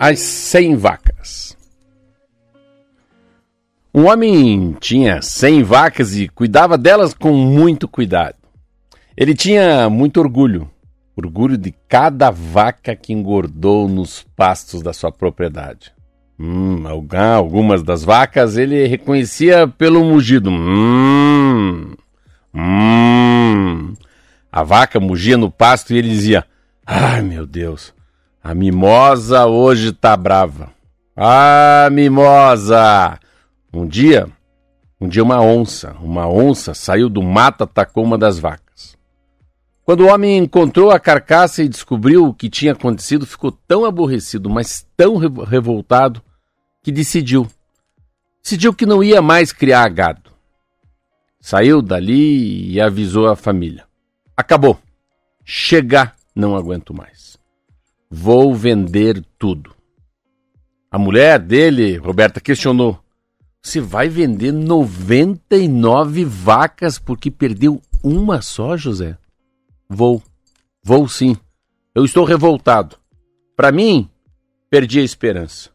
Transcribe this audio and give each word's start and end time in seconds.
As 0.00 0.20
100 0.20 0.76
vacas. 0.76 1.56
Um 3.92 4.06
homem 4.06 4.76
tinha 4.78 5.20
100 5.20 5.64
vacas 5.64 6.16
e 6.16 6.28
cuidava 6.28 6.78
delas 6.78 7.12
com 7.12 7.32
muito 7.32 7.88
cuidado. 7.88 8.36
Ele 9.16 9.34
tinha 9.34 9.90
muito 9.90 10.20
orgulho, 10.20 10.70
orgulho 11.16 11.58
de 11.58 11.74
cada 11.88 12.30
vaca 12.30 12.94
que 12.94 13.12
engordou 13.12 13.88
nos 13.88 14.24
pastos 14.36 14.82
da 14.82 14.92
sua 14.92 15.10
propriedade. 15.10 15.92
Hum, 16.38 16.84
algumas 16.86 17.82
das 17.82 18.04
vacas 18.04 18.56
ele 18.56 18.86
reconhecia 18.86 19.66
pelo 19.66 20.04
mugido. 20.04 20.48
Hum, 20.48 21.94
hum. 22.54 23.94
A 24.52 24.62
vaca 24.62 25.00
mugia 25.00 25.36
no 25.36 25.50
pasto 25.50 25.92
e 25.92 25.98
ele 25.98 26.08
dizia: 26.08 26.44
Ai 26.86 27.20
meu 27.20 27.44
Deus, 27.44 27.92
a 28.48 28.54
mimosa 28.54 29.44
hoje 29.44 29.92
tá 29.92 30.16
brava. 30.16 30.72
Ah, 31.14 31.86
mimosa! 31.92 33.20
Um 33.70 33.86
dia, 33.86 34.26
um 34.98 35.06
dia 35.06 35.22
uma 35.22 35.38
onça, 35.38 35.94
uma 36.00 36.26
onça 36.26 36.72
saiu 36.72 37.10
do 37.10 37.22
mato, 37.22 37.64
atacou 37.64 38.02
uma 38.02 38.16
das 38.16 38.38
vacas. 38.38 38.96
Quando 39.84 40.00
o 40.00 40.06
homem 40.06 40.38
encontrou 40.38 40.90
a 40.90 40.98
carcaça 40.98 41.62
e 41.62 41.68
descobriu 41.68 42.24
o 42.24 42.32
que 42.32 42.48
tinha 42.48 42.72
acontecido, 42.72 43.26
ficou 43.26 43.52
tão 43.52 43.84
aborrecido, 43.84 44.48
mas 44.48 44.86
tão 44.96 45.18
revoltado, 45.18 46.22
que 46.82 46.90
decidiu. 46.90 47.46
Decidiu 48.42 48.72
que 48.72 48.86
não 48.86 49.04
ia 49.04 49.20
mais 49.20 49.52
criar 49.52 49.86
gado. 49.90 50.30
Saiu 51.38 51.82
dali 51.82 52.72
e 52.72 52.80
avisou 52.80 53.28
a 53.28 53.36
família. 53.36 53.84
Acabou. 54.34 54.78
Chegar, 55.44 56.16
não 56.34 56.56
aguento 56.56 56.94
mais. 56.94 57.37
Vou 58.10 58.54
vender 58.54 59.22
tudo. 59.38 59.74
A 60.90 60.98
mulher 60.98 61.38
dele, 61.38 61.96
Roberta, 61.96 62.40
questionou: 62.40 62.98
Você 63.62 63.80
vai 63.80 64.08
vender 64.08 64.52
99 64.52 66.24
vacas 66.24 66.98
porque 66.98 67.30
perdeu 67.30 67.82
uma 68.02 68.40
só, 68.40 68.76
José? 68.76 69.18
Vou. 69.88 70.22
Vou 70.82 71.06
sim. 71.06 71.36
Eu 71.94 72.04
estou 72.04 72.24
revoltado. 72.24 72.96
Para 73.54 73.70
mim, 73.70 74.08
perdi 74.70 75.00
a 75.00 75.04
esperança. 75.04 75.70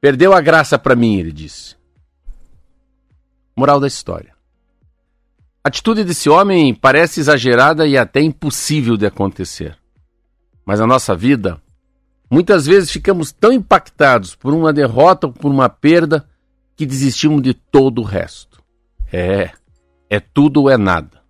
Perdeu 0.00 0.32
a 0.32 0.40
graça 0.40 0.78
para 0.78 0.96
mim, 0.96 1.18
ele 1.18 1.30
disse. 1.30 1.76
Moral 3.56 3.78
da 3.78 3.86
história. 3.86 4.34
A 5.62 5.68
atitude 5.68 6.02
desse 6.02 6.28
homem 6.28 6.74
parece 6.74 7.20
exagerada 7.20 7.86
e 7.86 7.96
até 7.96 8.20
impossível 8.20 8.96
de 8.96 9.06
acontecer. 9.06 9.76
Mas 10.64 10.80
a 10.80 10.86
nossa 10.86 11.14
vida 11.14 11.60
Muitas 12.30 12.66
vezes 12.66 12.90
ficamos 12.90 13.32
tão 13.32 13.52
impactados 13.52 14.34
por 14.34 14.52
uma 14.52 14.72
derrota 14.72 15.26
ou 15.26 15.32
por 15.32 15.50
uma 15.50 15.68
perda 15.68 16.28
que 16.76 16.84
desistimos 16.84 17.42
de 17.42 17.54
todo 17.54 18.00
o 18.00 18.04
resto. 18.04 18.62
É, 19.12 19.50
é 20.10 20.20
tudo 20.20 20.62
ou 20.62 20.70
é 20.70 20.76
nada. 20.76 21.22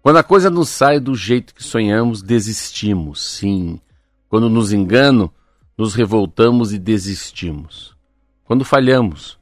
Quando 0.00 0.16
a 0.16 0.22
coisa 0.22 0.48
não 0.48 0.64
sai 0.64 0.98
do 0.98 1.14
jeito 1.14 1.54
que 1.54 1.62
sonhamos, 1.62 2.22
desistimos, 2.22 3.22
sim. 3.22 3.80
Quando 4.28 4.48
nos 4.48 4.72
enganam, 4.72 5.30
nos 5.76 5.94
revoltamos 5.94 6.72
e 6.72 6.78
desistimos. 6.78 7.96
Quando 8.44 8.64
falhamos, 8.64 9.38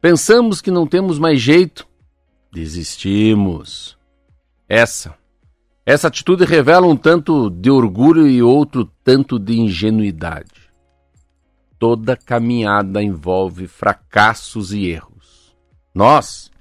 pensamos 0.00 0.60
que 0.60 0.70
não 0.70 0.86
temos 0.86 1.18
mais 1.18 1.40
jeito, 1.40 1.86
desistimos. 2.52 3.96
Essa 4.68 5.14
essa 5.84 6.08
atitude 6.08 6.44
revela 6.44 6.86
um 6.86 6.96
tanto 6.96 7.50
de 7.50 7.70
orgulho 7.70 8.28
e 8.28 8.40
outro 8.40 8.84
tanto 9.02 9.38
de 9.38 9.58
ingenuidade. 9.58 10.70
Toda 11.78 12.16
caminhada 12.16 13.02
envolve 13.02 13.66
fracassos 13.66 14.72
e 14.72 14.86
erros. 14.86 15.56
Nós, 15.92 16.52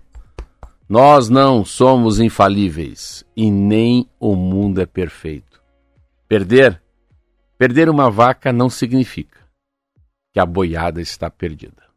nós 0.89 1.29
não 1.29 1.63
somos 1.63 2.19
infalíveis 2.19 3.23
e 3.37 3.51
nem 3.51 4.09
o 4.19 4.35
mundo 4.35 4.81
é 4.81 4.87
perfeito. 4.87 5.61
Perder, 6.27 6.81
perder 7.59 7.89
uma 7.89 8.09
vaca 8.09 8.51
não 8.51 8.69
significa 8.69 9.39
que 10.33 10.39
a 10.39 10.45
boiada 10.45 10.99
está 10.99 11.29
perdida. 11.29 11.90